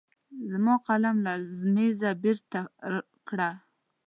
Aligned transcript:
زما 0.51 0.75
قلم 0.87 1.17
له 1.25 1.33
مېزه 1.73 2.11
بېرته 2.23 2.59
کړه. 3.27 3.49